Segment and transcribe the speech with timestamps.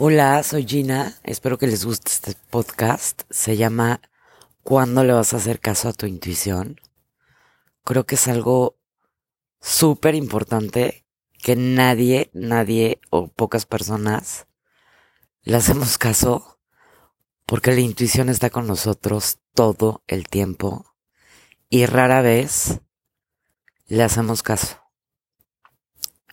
[0.00, 1.18] Hola, soy Gina.
[1.24, 3.22] Espero que les guste este podcast.
[3.30, 4.00] Se llama
[4.62, 6.80] ¿Cuándo le vas a hacer caso a tu intuición?
[7.82, 8.78] Creo que es algo
[9.60, 11.04] súper importante
[11.42, 14.46] que nadie, nadie o pocas personas
[15.42, 16.60] le hacemos caso
[17.44, 20.94] porque la intuición está con nosotros todo el tiempo
[21.68, 22.82] y rara vez
[23.88, 24.76] le hacemos caso.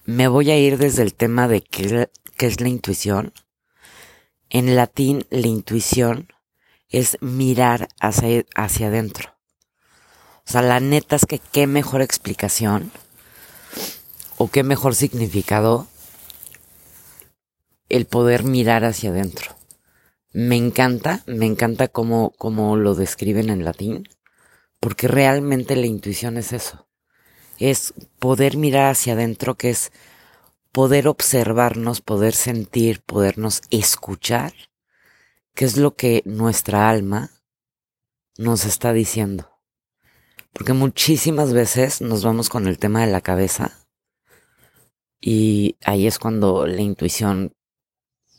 [0.04, 3.34] Me voy a ir desde el tema de qué, qué es la intuición
[4.50, 6.34] en latín, la intuición
[6.90, 9.36] es mirar hacia, hacia adentro.
[10.48, 12.92] O sea, la neta es que qué mejor explicación
[14.38, 15.88] o qué mejor significado
[17.90, 19.56] el poder mirar hacia adentro.
[20.34, 24.08] Me encanta, me encanta cómo, cómo lo describen en latín,
[24.80, 26.88] porque realmente la intuición es eso.
[27.58, 29.92] Es poder mirar hacia adentro, que es
[30.76, 34.54] poder observarnos, poder sentir, podernos escuchar,
[35.54, 37.32] qué es lo que nuestra alma
[38.38, 39.50] nos está diciendo.
[40.52, 43.88] Porque muchísimas veces nos vamos con el tema de la cabeza
[45.22, 47.56] y ahí es cuando la intuición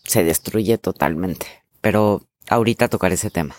[0.04, 1.46] se destruye totalmente.
[1.80, 3.56] Pero ahorita tocaré ese tema.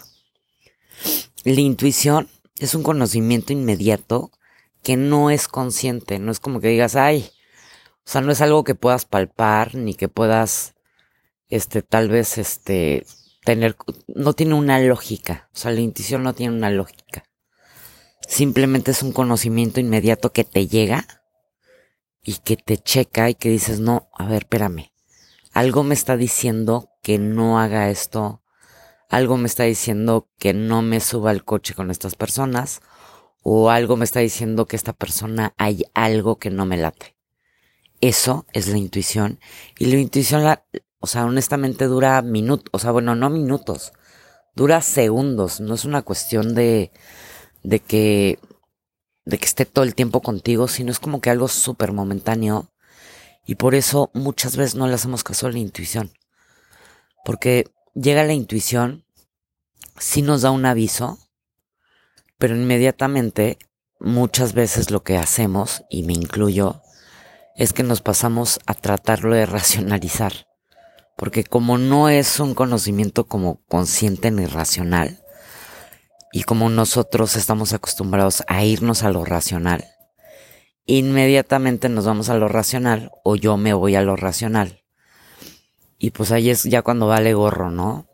[1.44, 4.30] La intuición es un conocimiento inmediato
[4.84, 7.32] que no es consciente, no es como que digas, ay,
[8.08, 10.76] o sea, no es algo que puedas palpar ni que puedas,
[11.50, 13.06] este, tal vez, este,
[13.44, 13.76] tener,
[14.08, 15.50] no tiene una lógica.
[15.54, 17.26] O sea, la intuición no tiene una lógica.
[18.26, 21.06] Simplemente es un conocimiento inmediato que te llega
[22.24, 24.94] y que te checa y que dices, no, a ver, espérame.
[25.52, 28.42] Algo me está diciendo que no haga esto.
[29.10, 32.80] Algo me está diciendo que no me suba al coche con estas personas.
[33.44, 37.17] O algo me está diciendo que esta persona hay algo que no me late.
[38.02, 39.40] Eso es la intuición.
[39.80, 40.64] Y la intuición, la,
[41.00, 43.94] o sea, honestamente dura minutos, o sea, bueno, no minutos,
[44.56, 45.60] dura segundos.
[45.60, 46.92] No es una cuestión de,
[47.64, 48.40] de que,
[49.26, 52.72] de que esté todo el tiempo contigo, sino es como que algo súper momentáneo.
[53.46, 56.12] Y por eso muchas veces no le hacemos caso a la intuición.
[57.26, 59.06] Porque llega la intuición,
[59.98, 61.18] sí nos da un aviso,
[62.38, 63.58] pero inmediatamente
[64.00, 66.82] muchas veces lo que hacemos, y me incluyo,
[67.58, 70.48] es que nos pasamos a tratarlo de racionalizar.
[71.18, 75.24] Porque como no es un conocimiento como consciente ni racional,
[76.32, 79.86] y como nosotros estamos acostumbrados a irnos a lo racional,
[80.86, 84.84] inmediatamente nos vamos a lo racional o yo me voy a lo racional.
[85.98, 88.08] Y pues ahí es ya cuando vale gorro, ¿no?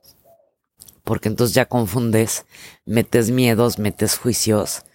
[1.03, 2.45] Porque entonces ya confundes,
[2.85, 4.85] metes miedos, metes juicios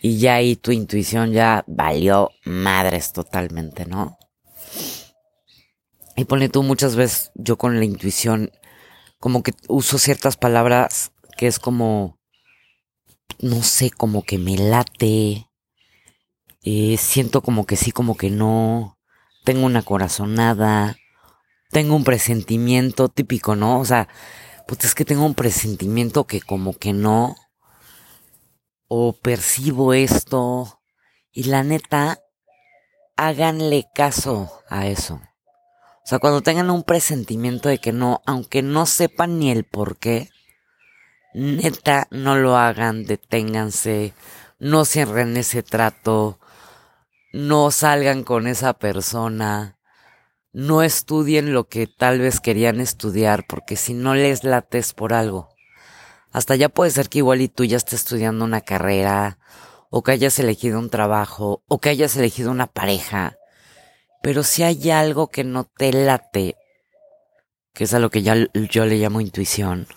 [0.00, 4.18] y ya ahí tu intuición ya valió madres totalmente, ¿no?
[6.16, 8.50] Y pone tú muchas veces yo con la intuición
[9.18, 12.18] como que uso ciertas palabras que es como,
[13.38, 15.46] no sé, como que me late,
[16.62, 18.98] eh, siento como que sí, como que no,
[19.44, 20.96] tengo una corazonada,
[21.70, 23.78] tengo un presentimiento típico, ¿no?
[23.80, 24.08] O sea,
[24.66, 27.36] pues es que tengo un presentimiento que como que no,
[28.92, 30.80] o percibo esto.
[31.30, 32.18] Y la neta,
[33.16, 35.14] háganle caso a eso.
[35.14, 39.96] O sea, cuando tengan un presentimiento de que no, aunque no sepan ni el por
[39.98, 40.28] qué,
[41.34, 44.12] neta, no lo hagan, deténganse,
[44.58, 46.40] no cierren ese trato,
[47.32, 49.78] no salgan con esa persona,
[50.52, 55.48] no estudien lo que tal vez querían estudiar, porque si no les lates por algo.
[56.32, 59.38] Hasta ya puede ser que igual y tú ya estés estudiando una carrera,
[59.90, 63.36] o que hayas elegido un trabajo, o que hayas elegido una pareja.
[64.22, 66.56] Pero si hay algo que no te late,
[67.74, 69.88] que es a lo que ya yo le llamo intuición,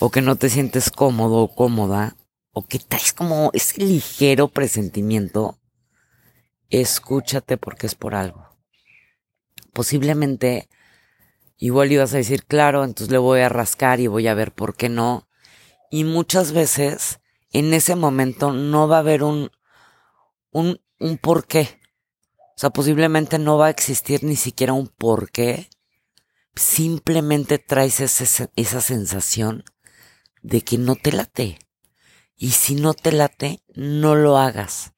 [0.00, 2.16] o que no te sientes cómodo o cómoda,
[2.52, 5.58] o que traes como ese ligero presentimiento,
[6.70, 8.48] escúchate porque es por algo.
[9.72, 10.68] Posiblemente
[11.58, 14.76] igual ibas a decir, claro, entonces le voy a rascar y voy a ver por
[14.76, 15.28] qué no.
[15.90, 17.20] Y muchas veces
[17.50, 19.50] en ese momento no va a haber un,
[20.50, 21.80] un, un por qué.
[22.56, 25.68] O sea, posiblemente no va a existir ni siquiera un por qué.
[26.54, 29.64] Simplemente traes ese, esa sensación
[30.42, 31.58] de que no te late.
[32.36, 34.92] Y si no te late, no lo hagas.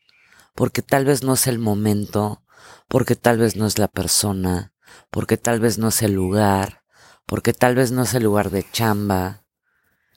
[0.54, 2.42] Porque tal vez no es el momento,
[2.88, 4.74] porque tal vez no es la persona,
[5.10, 6.82] porque tal vez no es el lugar,
[7.26, 9.45] porque tal vez no es el lugar de chamba,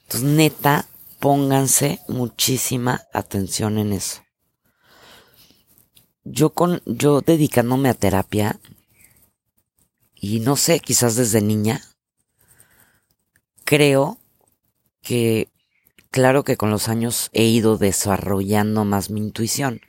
[0.10, 0.88] entonces, neta,
[1.20, 4.24] pónganse muchísima atención en eso.
[6.24, 8.60] Yo con, yo dedicándome a terapia,
[10.16, 11.84] y no sé, quizás desde niña,
[13.66, 14.18] creo
[15.04, 15.52] que,
[16.10, 19.80] claro que con los años he ido desarrollando más mi intuición,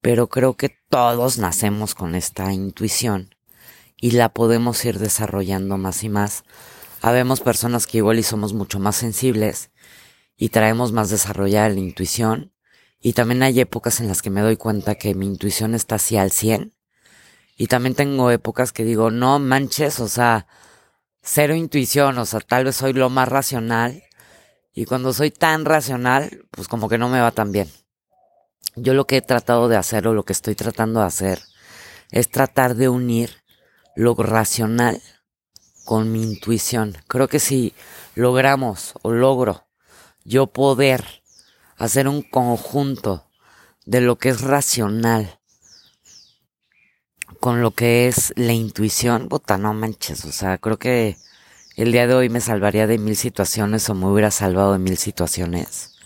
[0.00, 3.34] pero creo que todos nacemos con esta intuición
[3.96, 6.44] y la podemos ir desarrollando más y más.
[7.02, 9.70] Habemos personas que igual y somos mucho más sensibles
[10.36, 12.52] y traemos más desarrollada la intuición
[13.00, 16.16] y también hay épocas en las que me doy cuenta que mi intuición está así
[16.16, 16.74] al 100
[17.60, 20.46] y también tengo épocas que digo, no manches, o sea,
[21.22, 24.02] cero intuición, o sea, tal vez soy lo más racional.
[24.72, 27.70] Y cuando soy tan racional, pues como que no me va tan bien.
[28.76, 31.42] Yo lo que he tratado de hacer o lo que estoy tratando de hacer
[32.12, 33.42] es tratar de unir
[33.94, 35.02] lo racional
[35.90, 36.96] con mi intuición.
[37.08, 37.74] Creo que si
[38.14, 39.66] logramos o logro
[40.24, 41.04] yo poder
[41.78, 43.28] hacer un conjunto
[43.86, 45.40] de lo que es racional
[47.40, 51.16] con lo que es la intuición, puta, no manches, o sea, creo que
[51.74, 54.96] el día de hoy me salvaría de mil situaciones o me hubiera salvado de mil
[54.96, 55.96] situaciones.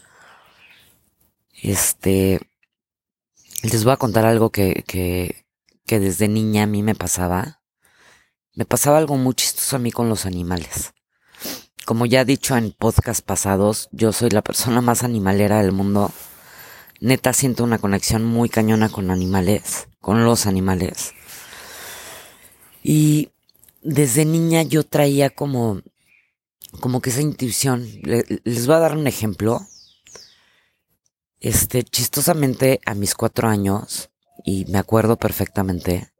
[1.62, 2.40] Este,
[3.62, 5.44] les voy a contar algo que, que,
[5.84, 7.60] que desde niña a mí me pasaba.
[8.56, 10.94] Me pasaba algo muy chistoso a mí con los animales.
[11.84, 16.12] Como ya he dicho en podcast pasados, yo soy la persona más animalera del mundo.
[17.00, 21.14] Neta siento una conexión muy cañona con animales, con los animales.
[22.84, 23.30] Y
[23.82, 25.82] desde niña yo traía como,
[26.78, 27.88] como que esa intuición.
[28.02, 29.66] les voy a dar un ejemplo.
[31.40, 34.10] Este, chistosamente, a mis cuatro años,
[34.44, 36.13] y me acuerdo perfectamente,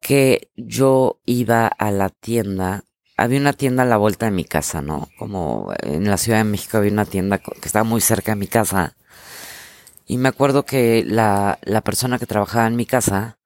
[0.00, 2.84] que yo iba a la tienda.
[3.16, 5.08] Había una tienda a la vuelta de mi casa, ¿no?
[5.18, 8.46] Como en la Ciudad de México había una tienda que estaba muy cerca de mi
[8.46, 8.96] casa.
[10.06, 13.38] Y me acuerdo que la, la persona que trabajaba en mi casa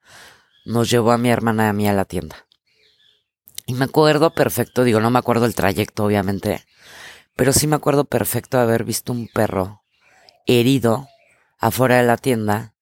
[0.64, 2.46] nos llevó a mi hermana y a mí a la tienda.
[3.66, 6.64] Y me acuerdo perfecto, digo, no me acuerdo el trayecto, obviamente,
[7.36, 9.82] pero sí me acuerdo perfecto de haber visto un perro
[10.46, 11.08] herido
[11.58, 12.74] afuera de la tienda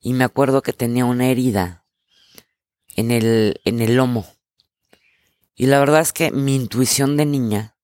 [0.00, 1.81] y me acuerdo que tenía una herida
[2.96, 4.26] en el, en el lomo.
[5.54, 7.76] Y la verdad es que mi intuición de niña,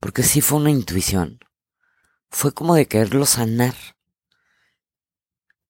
[0.00, 1.40] porque sí fue una intuición,
[2.30, 3.74] fue como de quererlo sanar.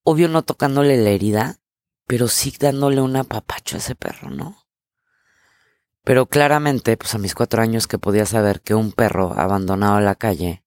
[0.02, 1.60] Obvio no tocándole la herida,
[2.06, 4.66] pero sí dándole un apapacho a ese perro, ¿no?
[6.04, 10.00] Pero claramente, pues a mis cuatro años que podía saber que un perro abandonado a
[10.00, 10.64] la calle,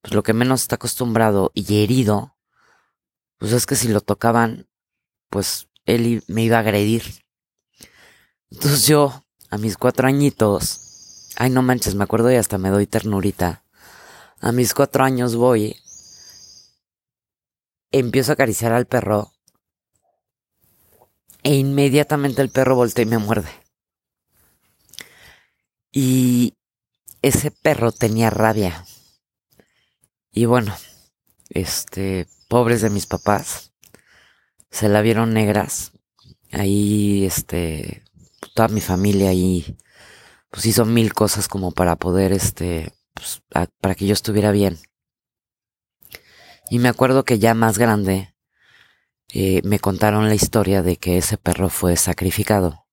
[0.00, 2.36] pues lo que menos está acostumbrado y herido,
[3.38, 4.68] pues es que si lo tocaban,
[5.28, 7.02] pues él me iba a agredir.
[8.50, 12.86] Entonces yo, a mis cuatro añitos, ay no manches, me acuerdo y hasta me doy
[12.86, 13.64] ternurita.
[14.40, 15.76] A mis cuatro años voy,
[17.90, 19.32] empiezo a acariciar al perro
[21.42, 23.50] e inmediatamente el perro voltea y me muerde.
[25.92, 26.54] Y
[27.22, 28.84] ese perro tenía rabia.
[30.32, 30.76] Y bueno,
[31.48, 33.69] este, pobres de mis papás,
[34.70, 35.92] se la vieron negras.
[36.52, 38.02] Ahí, este,
[38.54, 39.76] toda mi familia ahí,
[40.50, 43.42] pues hizo mil cosas como para poder, este, pues,
[43.80, 44.78] para que yo estuviera bien.
[46.70, 48.34] Y me acuerdo que ya más grande,
[49.32, 52.84] eh, me contaron la historia de que ese perro fue sacrificado.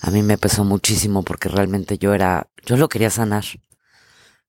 [0.00, 3.44] A mí me pesó muchísimo porque realmente yo era, yo lo quería sanar.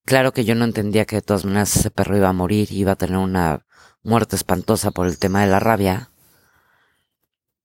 [0.05, 2.93] Claro que yo no entendía que de todas maneras ese perro iba a morir, iba
[2.93, 3.65] a tener una
[4.03, 6.10] muerte espantosa por el tema de la rabia.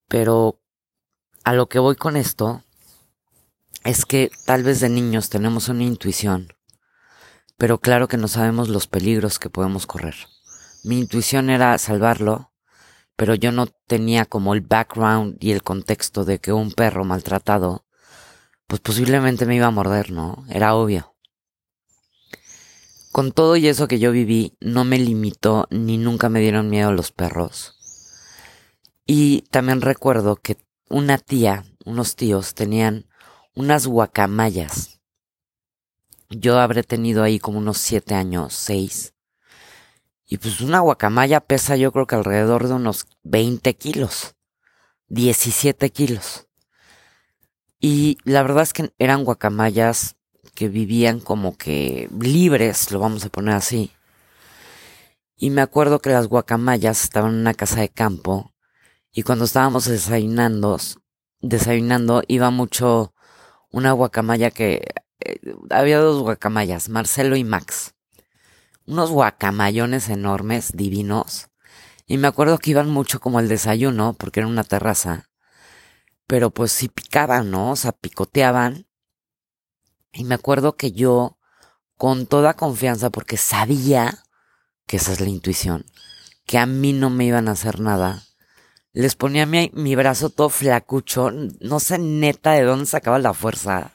[0.09, 0.61] Pero
[1.45, 2.63] a lo que voy con esto
[3.85, 6.53] es que tal vez de niños tenemos una intuición,
[7.57, 10.17] pero claro que no sabemos los peligros que podemos correr.
[10.85, 12.53] Mi intuición era salvarlo,
[13.17, 17.87] pero yo no tenía como el background y el contexto de que un perro maltratado,
[18.67, 20.45] pues posiblemente me iba a morder, ¿no?
[20.49, 21.17] Era obvio.
[23.11, 26.93] Con todo y eso que yo viví, no me limitó ni nunca me dieron miedo
[26.93, 27.77] los perros.
[29.07, 30.57] Y también recuerdo que
[30.89, 33.07] una tía, unos tíos, tenían
[33.55, 35.01] unas guacamayas.
[36.29, 39.15] Yo habré tenido ahí como unos siete años, seis.
[40.27, 44.35] Y pues una guacamaya pesa yo creo que alrededor de unos 20 kilos,
[45.07, 46.49] 17 kilos.
[47.79, 50.17] Y la verdad es que eran guacamayas
[50.57, 53.93] que vivían como que libres, lo vamos a poner así.
[55.37, 58.53] Y me acuerdo que las guacamayas estaban en una casa de campo
[59.17, 60.79] y cuando estábamos desayunando,
[61.41, 63.15] desayunando iba mucho
[63.73, 64.83] una guacamaya que
[65.19, 67.97] eh, había dos guacamayas, Marcelo y Max
[68.87, 71.49] unos guacamayones enormes, divinos.
[72.07, 75.29] Y me acuerdo que iban mucho como el desayuno, porque era una terraza.
[76.27, 77.73] Pero pues sí picaban, ¿no?
[77.73, 78.87] O sea, picoteaban.
[80.13, 81.39] Y me acuerdo que yo,
[81.97, 84.25] con toda confianza, porque sabía
[84.87, 85.85] que esa es la intuición,
[86.47, 88.23] que a mí no me iban a hacer nada,
[88.97, 93.93] les ponía mi, mi brazo todo flacucho, no sé neta de dónde sacaba la fuerza.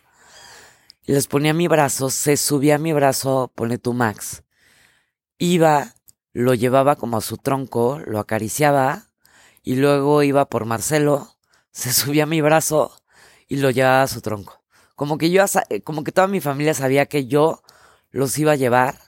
[1.05, 4.43] Les ponía mi brazo, se subía mi brazo, pone tu Max.
[5.39, 5.96] Iba,
[6.34, 9.08] lo llevaba como a su tronco, lo acariciaba,
[9.63, 11.36] y luego iba por Marcelo,
[11.72, 12.96] se subía mi brazo
[13.48, 14.62] y lo llevaba a su tronco.
[14.96, 15.43] Como que yo,
[15.84, 17.63] como que toda mi familia sabía que yo
[18.12, 19.00] los iba a llevar,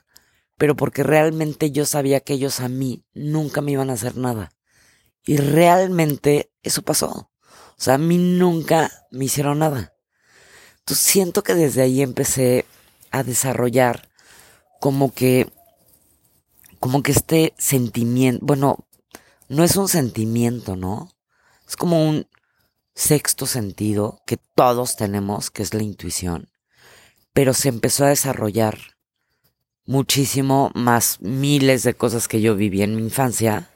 [0.58, 4.53] pero porque realmente yo sabía que ellos a mí nunca me iban a hacer nada.
[5.24, 7.30] Y realmente eso pasó.
[7.76, 9.94] O sea, a mí nunca me hicieron nada.
[10.80, 12.66] Entonces siento que desde ahí empecé
[13.10, 14.08] a desarrollar
[14.80, 15.50] como que,
[16.78, 18.86] como que este sentimiento, bueno,
[19.48, 21.10] no es un sentimiento, ¿no?
[21.66, 22.28] Es como un
[22.94, 26.50] sexto sentido que todos tenemos, que es la intuición.
[27.32, 28.78] Pero se empezó a desarrollar
[29.86, 33.70] muchísimo más miles de cosas que yo viví en mi infancia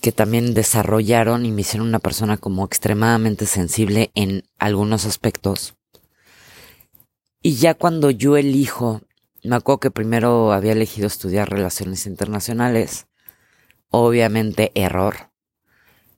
[0.00, 5.74] que también desarrollaron y me hicieron una persona como extremadamente sensible en algunos aspectos.
[7.42, 9.02] Y ya cuando yo elijo,
[9.42, 13.06] me acuerdo que primero había elegido estudiar relaciones internacionales,
[13.88, 15.30] obviamente error.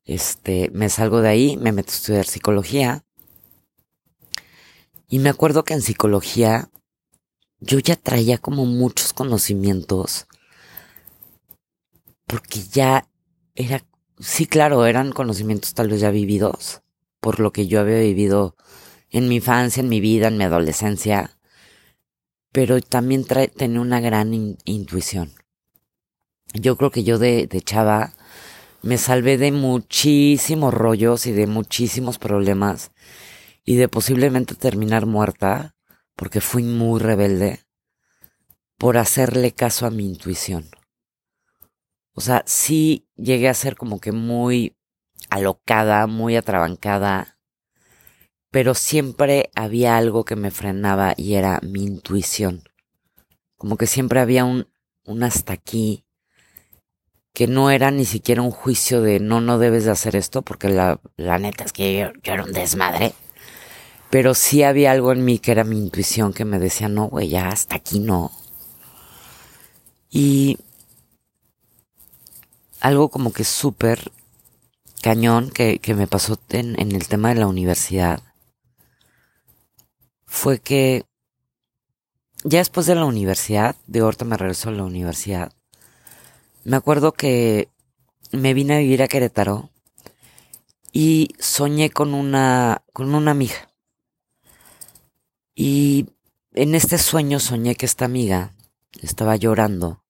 [0.05, 3.05] Este, me salgo de ahí, me meto a estudiar psicología.
[5.09, 6.71] Y me acuerdo que en psicología
[7.61, 10.27] yo ya traía como muchos conocimientos
[12.33, 13.07] porque ya
[13.55, 13.85] era,
[14.19, 16.83] sí, claro, eran conocimientos tal vez ya vividos,
[17.21, 18.57] por lo que yo había vivido
[19.11, 21.39] en mi infancia, en mi vida, en mi adolescencia,
[22.51, 25.33] pero también trae, tenía una gran intuición.
[26.55, 28.13] Yo creo que yo de, de chava
[28.83, 32.91] me salvé de muchísimos rollos y de muchísimos problemas
[33.65, 35.75] y de posiblemente terminar muerta
[36.17, 37.61] porque fui muy rebelde
[38.77, 40.69] por hacerle caso a mi intuición.
[42.15, 44.77] O sea, sí llegué a ser como que muy
[45.31, 47.39] alocada, muy atrabancada,
[48.51, 52.65] pero siempre había algo que me frenaba y era mi intuición.
[53.57, 54.69] Como que siempre había un,
[55.07, 56.05] un hasta aquí,
[57.33, 60.69] que no era ni siquiera un juicio de no, no debes de hacer esto, porque
[60.69, 63.15] la, la neta es que yo, yo, era un desmadre.
[64.11, 67.29] Pero sí había algo en mí que era mi intuición que me decía, no, güey,
[67.29, 68.31] ya hasta aquí no.
[70.11, 70.59] Y
[72.83, 74.11] algo como que súper
[75.03, 78.21] cañón que, que, me pasó en, en el tema de la universidad
[80.27, 81.05] fue que
[82.43, 85.53] ya después de la universidad, de ahorita me regresó a la universidad,
[86.65, 87.69] me acuerdo que
[88.33, 89.71] me vine a vivir a Querétaro
[90.91, 93.71] y soñé con una, con una amiga.
[95.55, 96.07] Y
[96.53, 98.55] en este sueño soñé que esta amiga
[99.01, 100.02] estaba llorando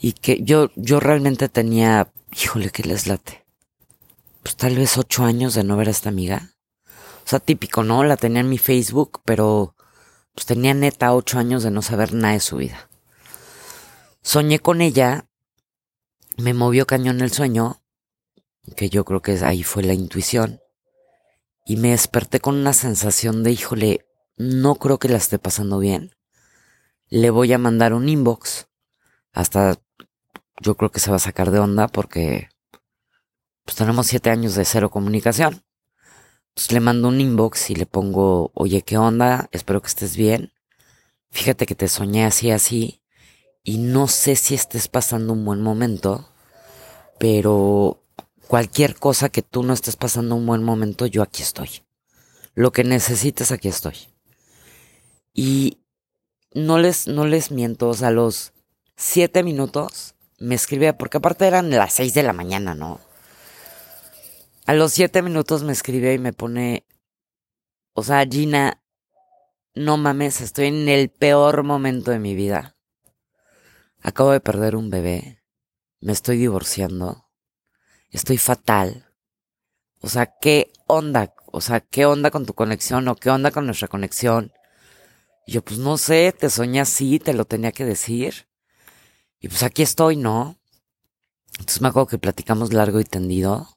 [0.00, 3.44] y que yo, yo realmente tenía, híjole, que les late.
[4.42, 6.50] Pues tal vez ocho años de no ver a esta amiga.
[7.24, 8.04] O sea, típico, ¿no?
[8.04, 9.74] La tenía en mi Facebook, pero
[10.34, 12.90] pues tenía neta ocho años de no saber nada de su vida.
[14.22, 15.28] Soñé con ella,
[16.36, 17.82] me movió cañón el sueño,
[18.76, 20.60] que yo creo que ahí fue la intuición,
[21.64, 26.10] y me desperté con una sensación de, híjole, no creo que la esté pasando bien.
[27.08, 28.68] Le voy a mandar un inbox,
[29.32, 29.80] hasta
[30.60, 32.48] yo creo que se va a sacar de onda porque
[33.64, 35.64] pues tenemos siete años de cero comunicación.
[36.50, 39.48] Entonces le mando un inbox y le pongo, oye, ¿qué onda?
[39.50, 40.52] Espero que estés bien.
[41.30, 43.02] Fíjate que te soñé así, así.
[43.64, 46.28] Y no sé si estés pasando un buen momento,
[47.18, 48.04] pero
[48.46, 51.82] cualquier cosa que tú no estés pasando un buen momento, yo aquí estoy.
[52.54, 53.96] Lo que necesites, aquí estoy.
[55.32, 55.78] Y
[56.52, 58.52] no les, no les miento, o sea, los
[58.96, 60.13] siete minutos
[60.44, 63.00] me escribe, porque aparte eran las seis de la mañana, ¿no?
[64.66, 66.86] A los siete minutos me escribe y me pone,
[67.92, 68.82] o sea, Gina,
[69.74, 72.76] no mames, estoy en el peor momento de mi vida.
[74.02, 75.42] Acabo de perder un bebé,
[76.00, 77.28] me estoy divorciando,
[78.10, 79.10] estoy fatal.
[80.00, 81.34] O sea, ¿qué onda?
[81.46, 84.52] O sea, ¿qué onda con tu conexión o qué onda con nuestra conexión?
[85.46, 88.46] Yo, pues no sé, te soñé así, te lo tenía que decir.
[89.44, 90.56] Y pues aquí estoy, ¿no?
[91.58, 93.76] Entonces me acuerdo que platicamos largo y tendido.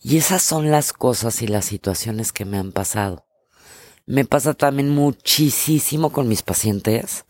[0.00, 3.24] Y esas son las cosas y las situaciones que me han pasado.
[4.04, 7.24] Me pasa también muchísimo con mis pacientes.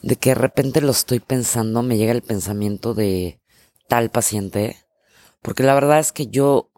[0.00, 3.38] De que de repente lo estoy pensando, me llega el pensamiento de
[3.86, 4.78] tal paciente.
[5.42, 6.70] Porque la verdad es que yo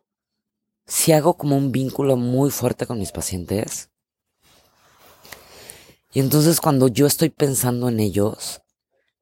[0.88, 3.90] si hago como un vínculo muy fuerte con mis pacientes.
[6.12, 8.60] Y entonces cuando yo estoy pensando en ellos,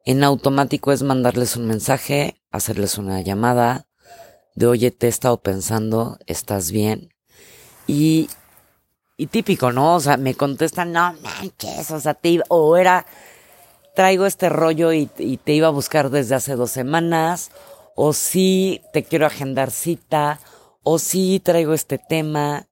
[0.07, 3.89] en automático es mandarles un mensaje, hacerles una llamada
[4.55, 7.11] de oye, te he estado pensando, ¿estás bien?
[7.89, 8.31] Y,
[9.17, 9.97] y típico, ¿no?
[9.97, 13.05] O sea, me contestan, no manches, o sea, te o era,
[13.97, 17.51] traigo este rollo y, y te iba a buscar desde hace dos semanas,
[17.97, 20.39] o sí, te quiero agendar cita,
[20.85, 22.69] o sí, traigo este tema.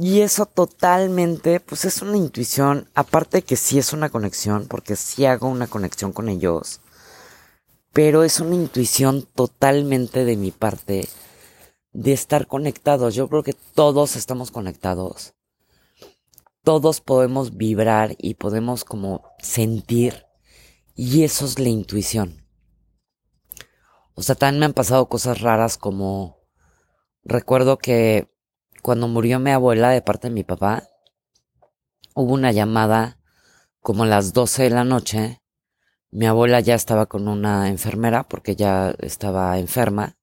[0.00, 4.94] Y eso totalmente, pues es una intuición, aparte de que sí es una conexión, porque
[4.94, 6.80] sí hago una conexión con ellos,
[7.92, 11.08] pero es una intuición totalmente de mi parte
[11.92, 13.16] de estar conectados.
[13.16, 15.34] Yo creo que todos estamos conectados.
[16.62, 20.26] Todos podemos vibrar y podemos como sentir.
[20.94, 22.46] Y eso es la intuición.
[24.14, 26.38] O sea, también me han pasado cosas raras como
[27.24, 28.28] recuerdo que
[28.88, 30.88] cuando murió mi abuela de parte de mi papá,
[32.14, 33.18] hubo una llamada
[33.82, 35.42] como a las 12 de la noche.
[36.10, 40.16] Mi abuela ya estaba con una enfermera porque ya estaba enferma.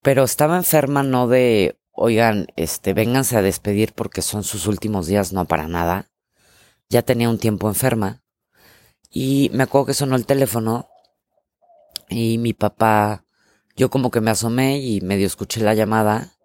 [0.00, 5.34] Pero estaba enferma no de, oigan, este, vénganse a despedir porque son sus últimos días,
[5.34, 6.08] no para nada.
[6.88, 8.22] Ya tenía un tiempo enferma.
[9.10, 10.88] Y me acuerdo que sonó el teléfono
[12.08, 13.26] y mi papá,
[13.76, 16.37] yo como que me asomé y medio escuché la llamada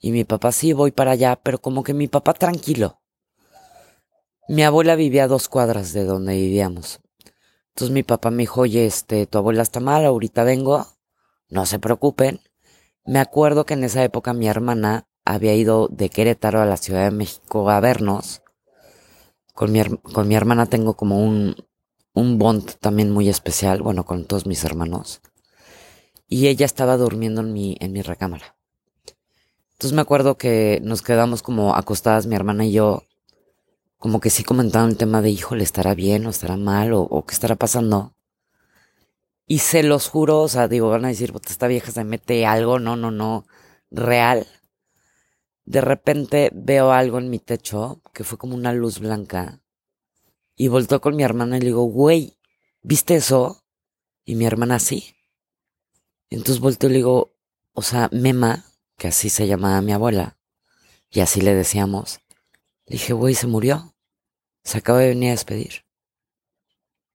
[0.00, 3.00] y mi papá, sí, voy para allá, pero como que mi papá tranquilo.
[4.48, 7.00] Mi abuela vivía a dos cuadras de donde vivíamos.
[7.70, 10.86] Entonces mi papá me dijo, oye, este, tu abuela está mal, ahorita vengo,
[11.48, 12.40] no se preocupen.
[13.04, 17.04] Me acuerdo que en esa época mi hermana había ido de Querétaro a la Ciudad
[17.04, 18.42] de México a vernos.
[19.54, 21.56] Con mi, con mi hermana tengo como un,
[22.14, 25.20] un bond también muy especial, bueno, con todos mis hermanos.
[26.26, 28.57] Y ella estaba durmiendo en mi, en mi recámara.
[29.78, 33.04] Entonces me acuerdo que nos quedamos como acostadas mi hermana y yo,
[33.96, 37.24] como que sí comentaban el tema de, hijo, ¿le estará bien o estará mal o,
[37.24, 38.12] qué estará pasando?
[39.46, 42.80] Y se los juro, o sea, digo, van a decir, esta vieja se mete algo,
[42.80, 43.46] no, no, no,
[43.92, 44.48] real.
[45.64, 49.60] De repente veo algo en mi techo que fue como una luz blanca.
[50.56, 52.36] Y voltó con mi hermana y le digo, güey,
[52.82, 53.62] ¿viste eso?
[54.24, 55.14] Y mi hermana sí.
[56.30, 57.36] Entonces volteo y le digo,
[57.74, 58.64] o sea, Mema,
[58.98, 60.36] que así se llamaba mi abuela,
[61.10, 62.20] y así le decíamos,
[62.84, 63.94] le dije, güey, se murió.
[64.64, 65.84] Se acaba de venir a despedir.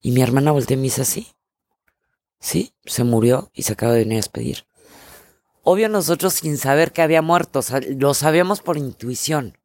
[0.00, 1.32] Y mi hermana volteó y me dice así.
[2.40, 4.66] Sí, se murió y se acaba de venir a despedir.
[5.62, 7.60] Obvio nosotros sin saber que había muerto,
[7.96, 9.58] lo sabíamos por intuición.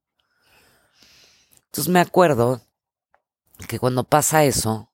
[1.65, 2.62] Entonces me acuerdo
[3.67, 4.91] que cuando pasa eso,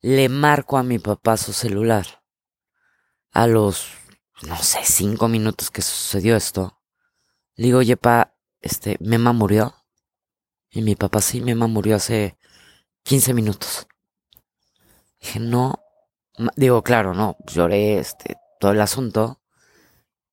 [0.00, 2.22] le marco a mi papá su celular.
[3.32, 3.88] A los
[4.42, 6.78] no sé, cinco minutos que sucedió esto,
[7.56, 9.74] le digo, oye, pa, este, Mema murió.
[10.70, 12.38] Y mi papá, sí, Mema murió hace
[13.02, 13.88] 15 minutos.
[15.20, 15.82] Dije, no,
[16.54, 19.40] digo, claro, no, lloré, este, todo el asunto,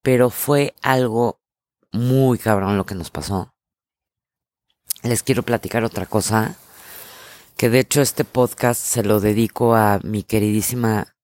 [0.03, 1.41] pero fue algo
[1.91, 3.55] muy cabrón lo que nos pasó.
[5.01, 6.57] Les quiero platicar otra cosa,
[7.57, 11.15] que de hecho este podcast se lo dedico a mi queridísima,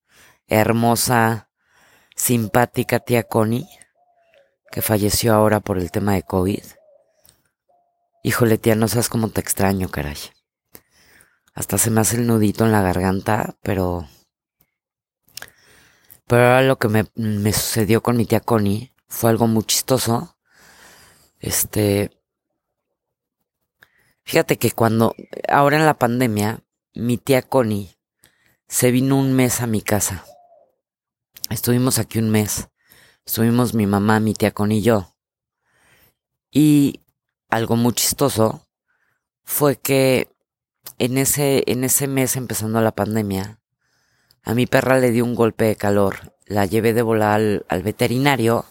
[0.48, 1.51] hermosa,
[2.22, 3.68] simpática tía Connie,
[4.72, 6.64] que falleció ahora por el tema de COVID.
[8.22, 10.18] Híjole, tía, no sabes cómo te extraño, caray.
[11.56, 14.08] Hasta se me hace el nudito en la garganta, pero...
[16.28, 20.38] Pero ahora lo que me, me sucedió con mi tía Connie fue algo muy chistoso.
[21.40, 22.12] Este...
[24.22, 25.16] Fíjate que cuando...
[25.50, 26.60] Ahora en la pandemia,
[26.94, 27.98] mi tía Connie
[28.68, 30.24] se vino un mes a mi casa.
[31.52, 32.70] Estuvimos aquí un mes.
[33.26, 35.14] Estuvimos mi mamá, mi tía con y yo.
[36.50, 37.02] Y
[37.50, 38.66] algo muy chistoso
[39.44, 40.30] fue que
[40.98, 43.60] en ese, en ese mes empezando la pandemia,
[44.44, 46.38] a mi perra le dio un golpe de calor.
[46.46, 48.64] La llevé de volar al, al veterinario.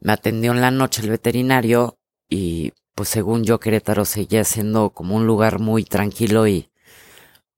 [0.00, 1.98] Me atendió en la noche el veterinario
[2.30, 6.70] y pues según yo Querétaro seguía siendo como un lugar muy tranquilo y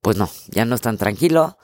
[0.01, 1.59] pues no, ya no es tan tranquilo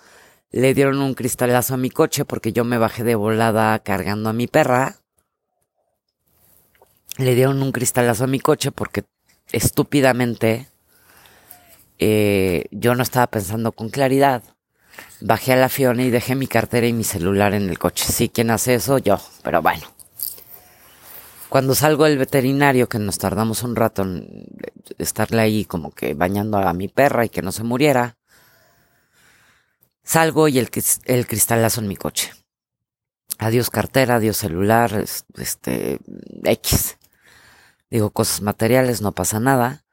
[0.51, 4.33] le dieron un cristalazo a mi coche porque yo me bajé de volada cargando a
[4.33, 4.97] mi perra.
[7.19, 9.05] Le dieron un cristalazo a mi coche porque
[9.53, 10.69] estúpidamente
[11.99, 14.43] eh, yo no estaba pensando con claridad.
[15.21, 18.05] Bajé a la Fiona y dejé mi cartera y mi celular en el coche.
[18.05, 18.99] Sí, ¿quién hace eso?
[18.99, 19.83] Yo, pero bueno.
[21.49, 24.47] Cuando salgo del veterinario, que nos tardamos un rato en
[24.99, 28.16] estarle ahí como que bañando a mi perra y que no se muriera,
[30.07, 30.71] Salgo y el,
[31.07, 32.33] el cristalazo en mi coche.
[33.39, 35.05] Adiós cartera, adiós celular,
[35.37, 35.99] este,
[36.45, 36.97] X.
[37.91, 39.85] Digo, cosas materiales, no pasa nada.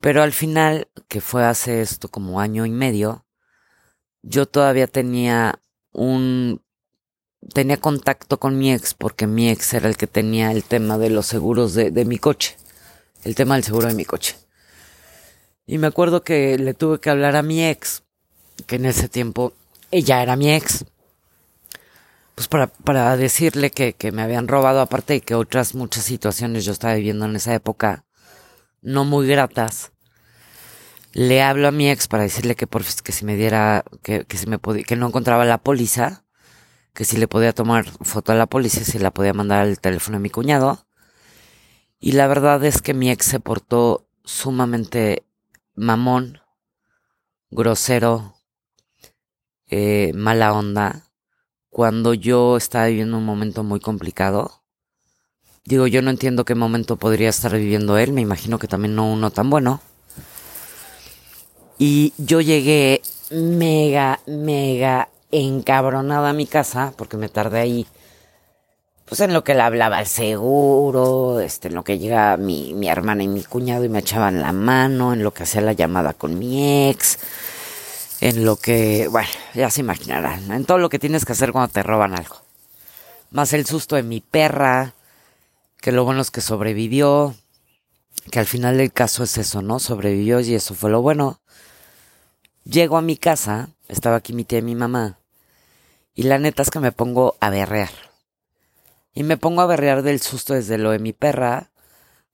[0.00, 3.24] Pero al final, que fue hace esto como año y medio,
[4.22, 5.60] yo todavía tenía
[5.92, 6.60] un
[7.54, 11.10] tenía contacto con mi ex porque mi ex era el que tenía el tema de
[11.10, 12.56] los seguros de, de mi coche.
[13.22, 14.36] El tema del seguro de mi coche.
[15.66, 18.02] Y me acuerdo que le tuve que hablar a mi ex,
[18.66, 19.52] que en ese tiempo
[19.90, 20.84] ella era mi ex,
[22.34, 26.64] pues para, para decirle que, que me habían robado aparte y que otras muchas situaciones
[26.64, 28.04] yo estaba viviendo en esa época
[28.82, 29.92] no muy gratas.
[31.12, 34.36] Le hablo a mi ex para decirle que por que si me diera, que, que
[34.36, 36.24] si me podía, que no encontraba la póliza,
[36.92, 40.18] que si le podía tomar foto a la póliza, si la podía mandar al teléfono
[40.18, 40.86] de mi cuñado.
[41.98, 45.26] Y la verdad es que mi ex se portó sumamente
[45.74, 46.40] mamón,
[47.50, 48.35] grosero,
[49.68, 51.02] eh, mala onda,
[51.70, 54.62] cuando yo estaba viviendo un momento muy complicado.
[55.64, 59.10] Digo, yo no entiendo qué momento podría estar viviendo él, me imagino que también no
[59.12, 59.80] uno tan bueno.
[61.78, 67.86] Y yo llegué mega, mega encabronada a mi casa, porque me tardé ahí
[69.06, 72.88] pues en lo que le hablaba el seguro, este, en lo que llega mi, mi
[72.88, 76.12] hermana y mi cuñado y me echaban la mano, en lo que hacía la llamada
[76.12, 77.18] con mi ex,
[78.20, 81.72] en lo que, bueno, ya se imaginarán, en todo lo que tienes que hacer cuando
[81.72, 82.36] te roban algo.
[83.30, 84.94] Más el susto de mi perra,
[85.80, 87.34] que lo bueno es que sobrevivió,
[88.30, 89.78] que al final del caso es eso, ¿no?
[89.78, 91.40] Sobrevivió y eso fue lo bueno.
[92.64, 95.18] Llego a mi casa, estaba aquí mi tía y mi mamá,
[96.14, 97.90] y la neta es que me pongo a berrear
[99.16, 101.70] y me pongo a berrear del susto desde lo de mi perra,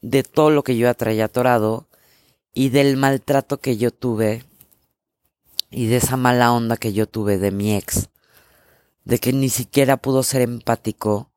[0.01, 1.87] de todo lo que yo atraía atorado
[2.53, 4.45] y del maltrato que yo tuve
[5.73, 8.09] y de esa mala onda que yo tuve de mi ex,
[9.05, 11.31] de que ni siquiera pudo ser empático,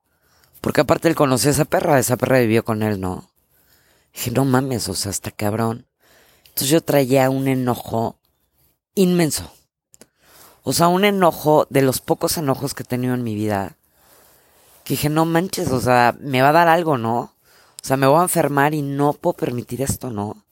[0.60, 3.28] porque aparte él conocía a esa perra, esa perra vivió con él, ¿no?
[4.14, 5.86] Dije, no mames, o sea, hasta cabrón.
[6.48, 8.18] Entonces yo traía un enojo
[8.94, 9.50] inmenso.
[10.62, 13.76] O sea, un enojo de los pocos enojos que he tenido en mi vida
[14.86, 17.18] que dije, no manches, o sea, me va a dar algo, ¿no?
[17.18, 17.32] O
[17.82, 20.44] sea, me voy a enfermar y no puedo permitir esto, ¿no?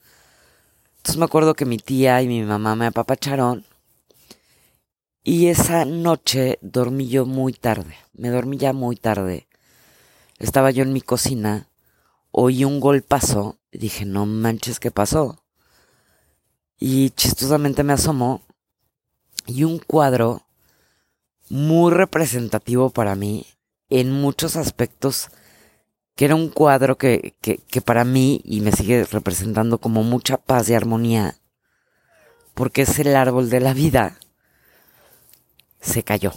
[0.97, 3.65] Entonces me acuerdo que mi tía y mi mamá me apapacharon.
[5.27, 7.97] Y esa noche dormí yo muy tarde.
[8.13, 9.49] Me dormí ya muy tarde.
[10.39, 11.71] Estaba yo en mi cocina.
[12.31, 13.59] Oí un golpazo.
[13.73, 15.43] Y dije, no manches, ¿qué pasó?
[16.79, 18.43] Y chistosamente me asomó.
[19.47, 20.43] Y un cuadro
[21.49, 23.47] muy representativo para mí
[23.89, 25.31] en muchos aspectos,
[26.17, 30.37] que era un cuadro que, que, que para mí, y me sigue representando como mucha
[30.37, 31.39] paz y armonía,
[32.53, 34.19] porque es el árbol de la vida,
[35.85, 36.33] se cayó.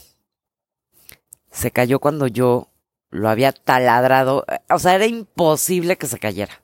[1.52, 2.68] Se cayó cuando yo
[3.10, 6.62] lo había taladrado, o sea, era imposible que se cayera.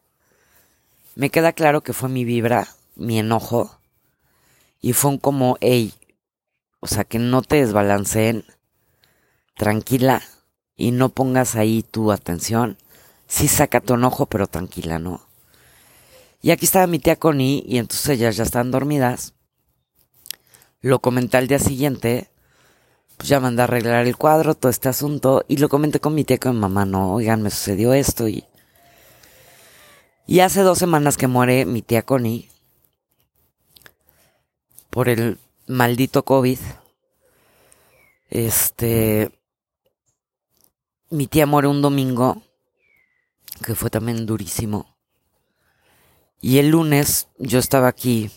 [1.16, 3.80] Me queda claro que fue mi vibra, mi enojo,
[4.82, 5.94] y fue un como, hey,
[6.80, 8.46] o sea, que no te desbalanceen,
[9.56, 10.22] tranquila,
[10.76, 12.78] y no pongas ahí tu atención.
[13.28, 15.26] Sí saca tu enojo, pero tranquila, ¿no?
[16.42, 19.34] Y aquí estaba mi tía Connie y entonces ellas ya están dormidas.
[20.82, 22.33] Lo comenté al día siguiente.
[23.18, 25.46] Pues ya mandé a arreglar el cuadro, todo este asunto.
[25.48, 28.46] Y lo comenté con mi tía con mi mamá, no, oigan, me sucedió esto y...
[30.26, 32.50] Y hace dos semanas que muere mi tía Connie.
[34.90, 36.60] Por el maldito COVID.
[38.30, 39.32] Este
[41.14, 42.42] mi tía muere un domingo,
[43.64, 44.98] que fue también durísimo.
[46.42, 48.32] Y el lunes yo estaba aquí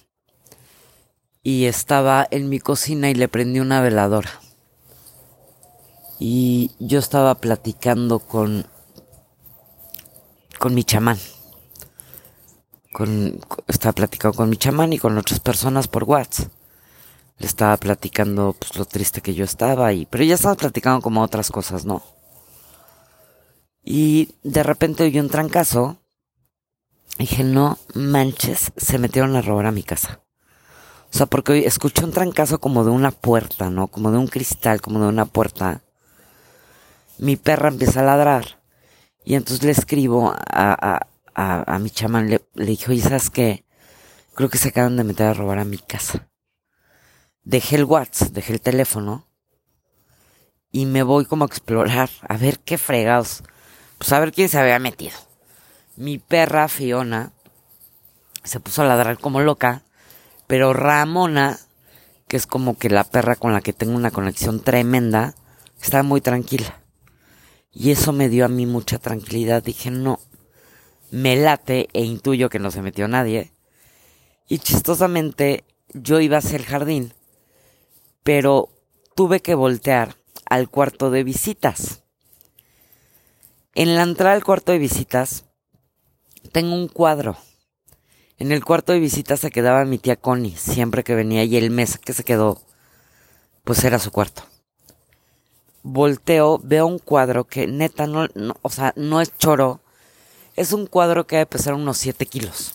[1.43, 4.29] y estaba en mi cocina y le prendí una veladora.
[6.19, 8.67] Y yo estaba platicando con
[10.59, 11.19] con mi chamán.
[12.93, 16.51] Con, estaba platicando con mi chamán y con otras personas por WhatsApp.
[17.39, 21.23] Le estaba platicando pues lo triste que yo estaba y pero ya estaba platicando como
[21.23, 22.03] otras cosas, ¿no?
[23.85, 25.99] Y de repente oí un trancazo.
[27.19, 30.21] dije, no manches, se metieron a robar a mi casa.
[31.13, 33.87] O sea, porque escuché un trancazo como de una puerta, ¿no?
[33.87, 35.83] Como de un cristal, como de una puerta.
[37.19, 38.63] Mi perra empieza a ladrar.
[39.25, 43.65] Y entonces le escribo a, a, a, mi chamán, le, le dije, oye, ¿sabes qué?
[44.35, 46.29] Creo que se acaban de meter a robar a mi casa.
[47.43, 49.27] Dejé el WhatsApp, dejé el teléfono.
[50.71, 53.43] Y me voy como a explorar, a ver qué fregados
[53.99, 55.17] pues a ver quién se había metido.
[55.97, 57.33] Mi perra Fiona
[58.45, 59.83] se puso a ladrar como loca,
[60.47, 61.59] pero Ramona,
[62.29, 65.35] que es como que la perra con la que tengo una conexión tremenda,
[65.81, 66.83] estaba muy tranquila.
[67.79, 69.63] Y eso me dio a mí mucha tranquilidad.
[69.63, 70.19] Dije, no,
[71.11, 73.53] me late e intuyo que no se metió nadie.
[74.49, 77.13] Y chistosamente yo iba hacia el jardín,
[78.23, 78.71] pero
[79.15, 80.17] tuve que voltear
[80.49, 82.03] al cuarto de visitas.
[83.75, 85.45] En la entrada al cuarto de visitas
[86.53, 87.37] tengo un cuadro.
[88.39, 91.71] En el cuarto de visitas se quedaba mi tía Connie siempre que venía y el
[91.71, 92.59] mes que se quedó,
[93.65, 94.45] pues era su cuarto.
[95.89, 98.27] Volteo, veo un cuadro que neta no,
[98.61, 99.81] o sea, no es choro.
[100.57, 102.75] Es un cuadro que debe pesar unos 7 kilos.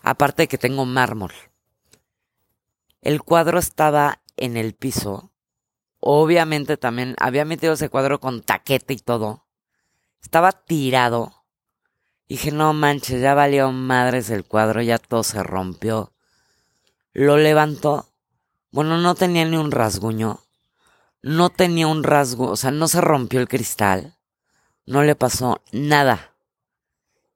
[0.00, 1.32] Aparte de que tengo mármol.
[3.00, 5.32] El cuadro estaba en el piso.
[5.98, 9.44] Obviamente también había metido ese cuadro con taquete y todo.
[10.22, 11.44] Estaba tirado.
[12.28, 16.12] Dije, no manches, ya valió madres el cuadro, ya todo se rompió.
[17.12, 18.06] Lo levantó.
[18.70, 20.41] Bueno, no tenía ni un rasguño.
[21.22, 24.18] No tenía un rasgo, o sea, no se rompió el cristal.
[24.86, 26.34] No le pasó nada.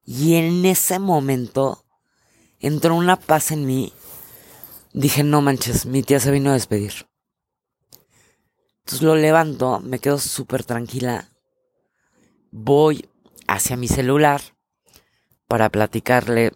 [0.04, 1.84] Y en ese momento
[2.60, 3.92] entró una paz en mí.
[4.92, 7.08] Dije, no manches, mi tía se vino a despedir.
[8.80, 11.28] Entonces lo levanto, me quedo súper tranquila
[12.58, 13.08] voy
[13.46, 14.40] hacia mi celular
[15.46, 16.52] para platicarle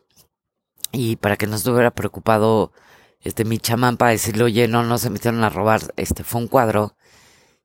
[0.92, 2.72] y para que no estuviera preocupado
[3.20, 6.48] este mi chamán para decirle, oye, no, no se metieron a robar, este fue un
[6.48, 6.96] cuadro.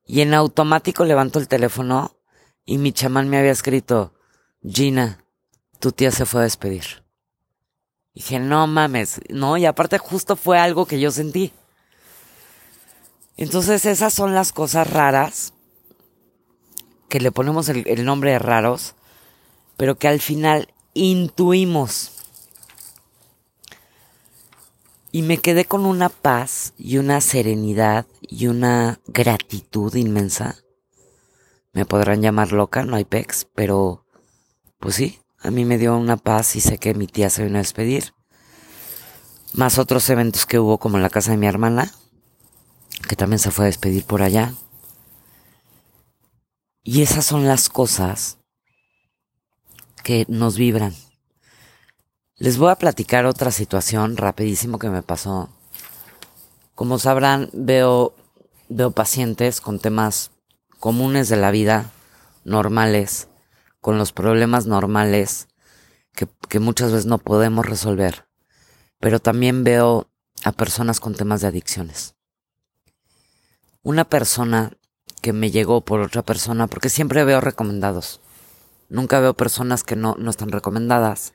[0.06, 2.16] Y en automático levanto el teléfono
[2.64, 4.14] y mi chamán me había escrito,
[4.62, 5.24] Gina,
[5.78, 7.04] tu tía se fue a despedir.
[8.14, 11.52] dije, no mames, no, y aparte justo fue algo que yo sentí.
[13.36, 15.52] Entonces esas son las cosas raras
[17.08, 18.94] que le ponemos el, nombre de raros,
[19.76, 22.15] pero que al final intuimos.
[25.16, 30.56] Y me quedé con una paz y una serenidad y una gratitud inmensa.
[31.72, 34.04] Me podrán llamar loca, no hay pex, pero
[34.78, 37.56] pues sí, a mí me dio una paz y sé que mi tía se vino
[37.56, 38.12] a despedir.
[39.54, 41.90] Más otros eventos que hubo como en la casa de mi hermana,
[43.08, 44.52] que también se fue a despedir por allá.
[46.82, 48.36] Y esas son las cosas
[50.04, 50.94] que nos vibran.
[52.38, 55.48] Les voy a platicar otra situación rapidísimo que me pasó.
[56.74, 58.14] Como sabrán, veo,
[58.68, 60.32] veo pacientes con temas
[60.78, 61.92] comunes de la vida,
[62.44, 63.28] normales,
[63.80, 65.48] con los problemas normales
[66.12, 68.26] que, que muchas veces no podemos resolver.
[69.00, 70.10] Pero también veo
[70.44, 72.16] a personas con temas de adicciones.
[73.82, 74.72] Una persona
[75.22, 78.20] que me llegó por otra persona, porque siempre veo recomendados.
[78.90, 81.32] Nunca veo personas que no, no están recomendadas.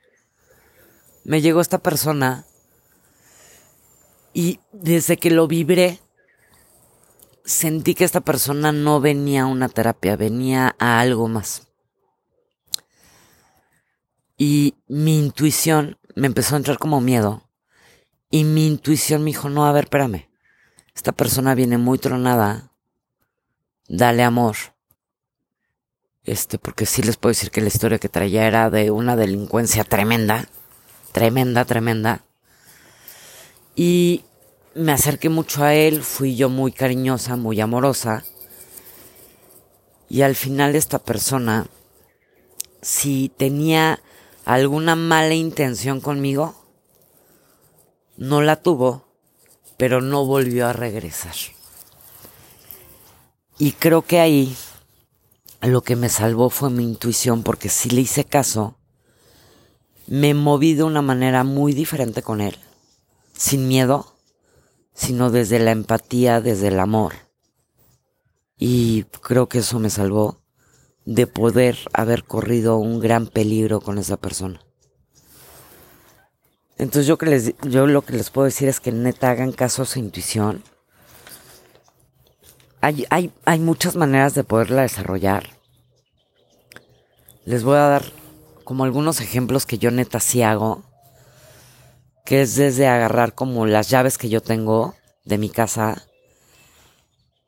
[1.23, 2.45] Me llegó esta persona
[4.33, 5.99] y desde que lo vibré,
[7.45, 11.67] sentí que esta persona no venía a una terapia, venía a algo más.
[14.37, 17.47] Y mi intuición me empezó a entrar como miedo.
[18.29, 20.29] Y mi intuición me dijo, no, a ver, espérame.
[20.95, 22.71] Esta persona viene muy tronada,
[23.87, 24.55] dale amor.
[26.23, 29.83] Este, porque sí les puedo decir que la historia que traía era de una delincuencia
[29.83, 30.47] tremenda,
[31.11, 32.23] tremenda, tremenda.
[33.75, 34.23] Y
[34.73, 38.23] me acerqué mucho a él, fui yo muy cariñosa, muy amorosa.
[40.09, 41.67] Y al final esta persona,
[42.81, 44.01] si tenía
[44.45, 46.55] alguna mala intención conmigo,
[48.17, 49.05] no la tuvo,
[49.77, 51.35] pero no volvió a regresar.
[53.57, 54.55] Y creo que ahí
[55.61, 58.77] lo que me salvó fue mi intuición porque si le hice caso,
[60.11, 62.57] me moví de una manera muy diferente con él,
[63.33, 64.17] sin miedo,
[64.93, 67.13] sino desde la empatía, desde el amor.
[68.57, 70.41] Y creo que eso me salvó
[71.05, 74.59] de poder haber corrido un gran peligro con esa persona.
[76.77, 79.83] Entonces yo, que les, yo lo que les puedo decir es que neta hagan caso
[79.83, 80.61] a su intuición
[82.81, 85.51] hay, hay, hay muchas maneras de poderla desarrollar.
[87.45, 88.20] Les voy a dar
[88.71, 90.81] como algunos ejemplos que yo neta sí hago.
[92.23, 96.07] Que es desde agarrar como las llaves que yo tengo de mi casa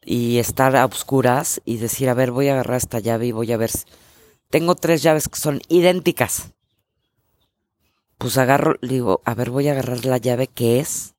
[0.04, 3.54] y estar a oscuras y decir, a ver, voy a agarrar esta llave y voy
[3.54, 3.72] a ver.
[4.50, 6.50] Tengo tres llaves que son idénticas.
[8.18, 11.14] Pues agarro, digo, a ver, voy a agarrar la llave que es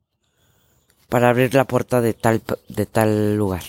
[1.08, 3.62] para abrir la puerta de tal, de tal lugar.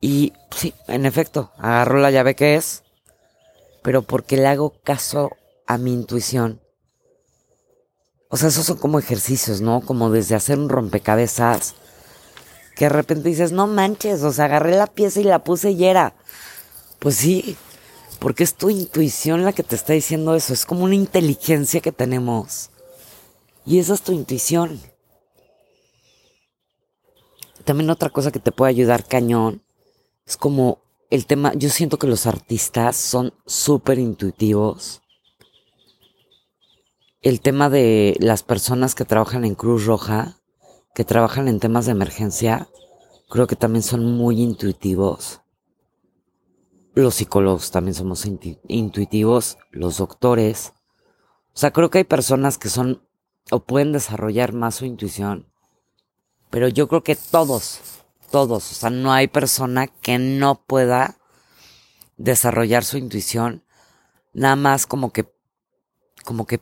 [0.00, 2.84] Y sí, en efecto, agarro la llave que es,
[3.82, 5.30] pero porque le hago caso
[5.66, 6.60] a mi intuición.
[8.28, 9.80] O sea, esos son como ejercicios, ¿no?
[9.80, 11.74] Como desde hacer un rompecabezas.
[12.76, 15.84] Que de repente dices, no manches, o sea, agarré la pieza y la puse y
[15.84, 16.14] era.
[17.00, 17.56] Pues sí,
[18.20, 20.52] porque es tu intuición la que te está diciendo eso.
[20.52, 22.70] Es como una inteligencia que tenemos.
[23.66, 24.80] Y esa es tu intuición.
[27.64, 29.62] También otra cosa que te puede ayudar cañón
[30.26, 30.78] es como
[31.10, 35.02] el tema, yo siento que los artistas son súper intuitivos.
[37.20, 40.38] El tema de las personas que trabajan en Cruz Roja,
[40.94, 42.68] que trabajan en temas de emergencia,
[43.28, 45.40] creo que también son muy intuitivos.
[46.94, 48.26] Los psicólogos también somos
[48.68, 50.72] intuitivos, los doctores.
[51.54, 53.02] O sea, creo que hay personas que son
[53.50, 55.46] o pueden desarrollar más su intuición.
[56.50, 57.80] Pero yo creo que todos,
[58.30, 61.16] todos, o sea, no hay persona que no pueda
[62.16, 63.64] desarrollar su intuición.
[64.32, 65.26] Nada más como que,
[66.24, 66.60] como que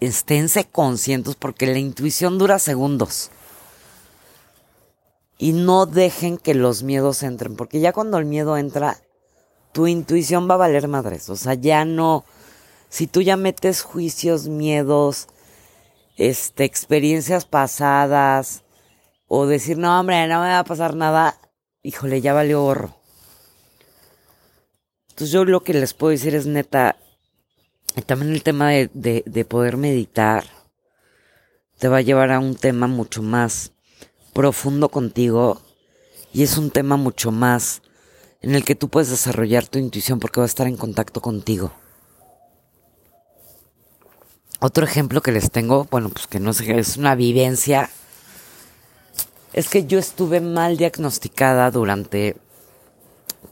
[0.00, 3.30] esténse conscientes porque la intuición dura segundos.
[5.38, 9.00] Y no dejen que los miedos entren, porque ya cuando el miedo entra,
[9.72, 11.28] tu intuición va a valer madres.
[11.28, 12.24] O sea, ya no,
[12.88, 15.26] si tú ya metes juicios, miedos,
[16.16, 18.63] este, experiencias pasadas,
[19.28, 21.38] o decir, no, hombre, no me va a pasar nada,
[21.82, 22.96] híjole, ya valió gorro.
[25.10, 26.96] Entonces yo lo que les puedo decir es neta,
[28.06, 30.44] también el tema de, de poder meditar
[31.78, 33.72] te va a llevar a un tema mucho más
[34.32, 35.60] profundo contigo
[36.32, 37.82] y es un tema mucho más
[38.40, 41.72] en el que tú puedes desarrollar tu intuición porque va a estar en contacto contigo.
[44.60, 47.90] Otro ejemplo que les tengo, bueno, pues que no sé, es una vivencia,
[49.54, 52.36] es que yo estuve mal diagnosticada durante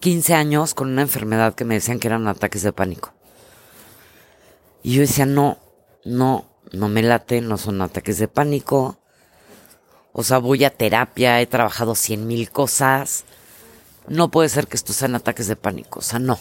[0.00, 3.12] 15 años con una enfermedad que me decían que eran ataques de pánico.
[4.82, 5.58] Y yo decía, no,
[6.04, 8.98] no, no me late, no son ataques de pánico.
[10.12, 13.24] O sea, voy a terapia, he trabajado cien mil cosas.
[14.08, 16.36] No puede ser que estos sean ataques de pánico, o sea, no.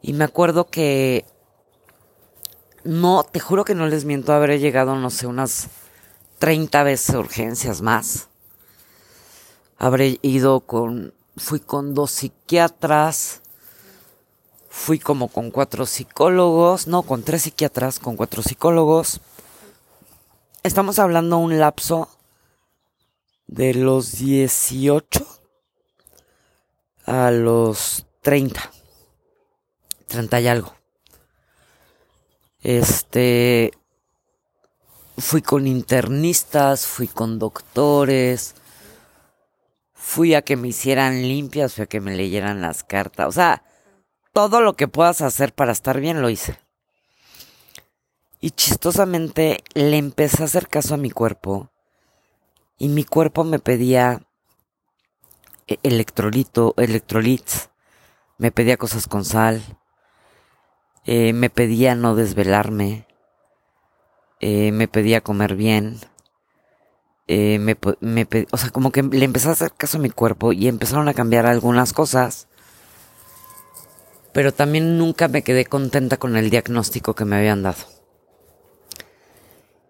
[0.00, 1.26] Y me acuerdo que
[2.82, 5.68] no, te juro que no les miento, habré llegado, no sé, unas
[6.38, 8.28] 30 veces urgencias más.
[9.78, 13.42] Habré ido con, fui con dos psiquiatras,
[14.68, 19.20] fui como con cuatro psicólogos, no, con tres psiquiatras, con cuatro psicólogos.
[20.62, 22.08] Estamos hablando un lapso
[23.46, 25.26] de los 18
[27.06, 28.70] a los 30.
[30.06, 30.74] 30 y algo.
[32.60, 33.72] Este,
[35.18, 38.54] fui con internistas, fui con doctores,
[39.92, 43.64] fui a que me hicieran limpias, fui a que me leyeran las cartas, o sea,
[44.32, 46.58] todo lo que puedas hacer para estar bien lo hice.
[48.40, 51.72] Y chistosamente le empecé a hacer caso a mi cuerpo
[52.78, 54.22] y mi cuerpo me pedía
[55.66, 57.70] e-, electrolito, electrolits,
[58.36, 59.60] me pedía cosas con sal,
[61.04, 63.07] eh, me pedía no desvelarme,
[64.40, 65.98] eh, me pedía comer bien,
[67.26, 70.52] eh, me, me o sea, como que le empecé a hacer caso a mi cuerpo
[70.52, 72.48] y empezaron a cambiar algunas cosas,
[74.32, 77.84] pero también nunca me quedé contenta con el diagnóstico que me habían dado.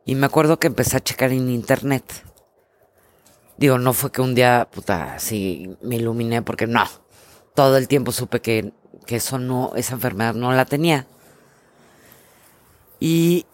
[0.05, 2.05] Y me acuerdo que empecé a checar en internet.
[3.59, 6.85] Digo, no fue que un día, puta, así me iluminé porque no.
[7.55, 8.73] Todo el tiempo supe que
[9.09, 11.07] que eso no, esa enfermedad no la tenía.
[13.01, 13.47] Y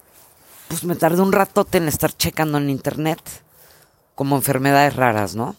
[0.75, 3.21] pues me tardé un ratote en estar checando en internet
[4.17, 5.55] como enfermedades raras, ¿no?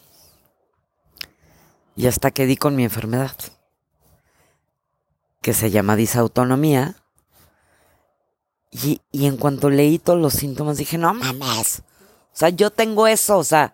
[1.95, 3.35] Y hasta que di con mi enfermedad,
[5.41, 6.95] que se llama disautonomía.
[8.71, 11.79] Y, y en cuanto leí todos los síntomas dije, no mames.
[11.79, 13.73] O sea, yo tengo eso, o sea,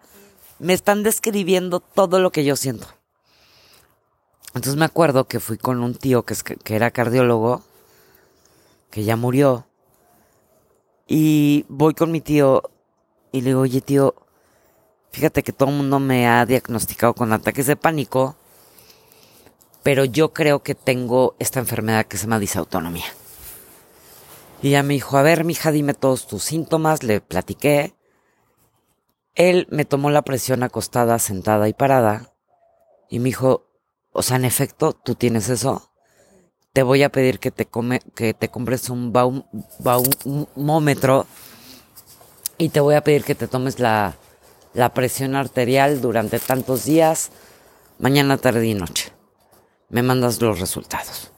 [0.59, 2.85] me están describiendo todo lo que yo siento.
[4.53, 7.63] Entonces me acuerdo que fui con un tío que, que era cardiólogo,
[8.91, 9.65] que ya murió,
[11.13, 12.63] y voy con mi tío
[13.33, 14.15] y le digo, oye tío,
[15.11, 18.37] fíjate que todo el mundo me ha diagnosticado con ataques de pánico,
[19.83, 23.07] pero yo creo que tengo esta enfermedad que se llama disautonomía.
[24.61, 27.93] Y ella me dijo, a ver, mija, dime todos tus síntomas, le platiqué.
[29.35, 32.33] Él me tomó la presión acostada, sentada y parada,
[33.09, 33.67] y me dijo,
[34.13, 35.90] o sea, en efecto, tú tienes eso.
[36.73, 37.67] Te voy a pedir que te,
[38.15, 41.27] que te compres un baumómetro
[42.57, 44.15] y te voy a pedir que te tomes la,
[44.73, 47.31] la presión arterial durante tantos días,
[47.99, 49.11] mañana, tarde y noche.
[49.89, 51.31] Me mandas los resultados.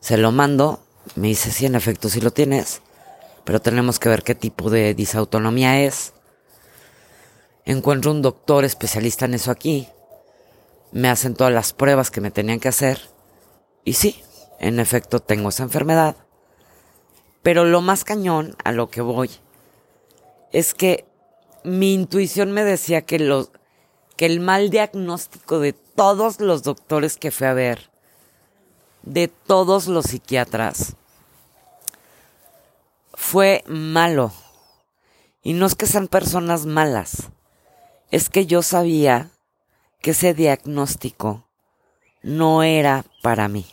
[0.00, 0.82] Se lo mando,
[1.14, 2.82] me dice, sí, en efecto, sí lo tienes,
[3.44, 6.14] pero tenemos que ver qué tipo de disautonomía es.
[7.64, 9.86] Encuentro un doctor especialista en eso aquí
[10.92, 13.00] me hacen todas las pruebas que me tenían que hacer.
[13.84, 14.22] Y sí,
[14.58, 16.16] en efecto tengo esa enfermedad.
[17.42, 19.30] Pero lo más cañón a lo que voy
[20.52, 21.06] es que
[21.64, 23.50] mi intuición me decía que los
[24.16, 27.90] que el mal diagnóstico de todos los doctores que fui a ver,
[29.02, 30.96] de todos los psiquiatras,
[33.14, 34.30] fue malo.
[35.42, 37.30] Y no es que sean personas malas,
[38.10, 39.30] es que yo sabía
[40.02, 41.46] que ese diagnóstico
[42.22, 43.66] no era para mí.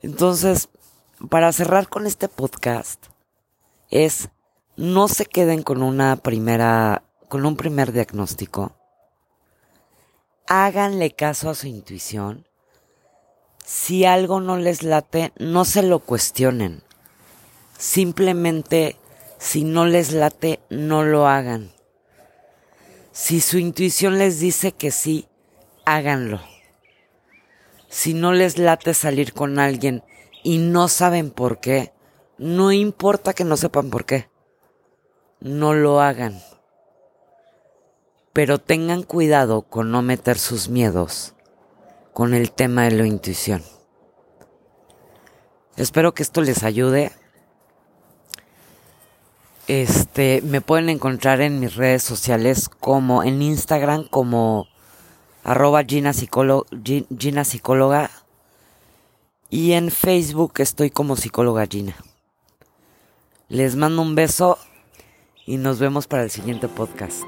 [0.00, 0.68] Entonces,
[1.30, 3.06] para cerrar con este podcast,
[3.90, 4.30] es
[4.76, 8.72] no se queden con una primera, con un primer diagnóstico.
[10.48, 12.48] Háganle caso a su intuición.
[13.64, 16.82] Si algo no les late, no se lo cuestionen.
[17.78, 18.96] Simplemente,
[19.38, 21.70] si no les late, no lo hagan.
[23.12, 25.28] Si su intuición les dice que sí,
[25.84, 26.40] háganlo.
[27.88, 30.02] Si no les late salir con alguien
[30.42, 31.92] y no saben por qué,
[32.38, 34.28] no importa que no sepan por qué,
[35.40, 36.42] no lo hagan.
[38.32, 41.34] Pero tengan cuidado con no meter sus miedos
[42.12, 43.62] con el tema de la intuición.
[45.76, 47.12] Espero que esto les ayude.
[49.68, 54.66] Este, me pueden encontrar en mis redes sociales como en Instagram como
[55.44, 58.10] arroba Gina, Psicóloga
[59.50, 61.96] y en Facebook estoy como psicóloga Gina.
[63.48, 64.58] Les mando un beso
[65.44, 67.24] y nos vemos para el siguiente podcast.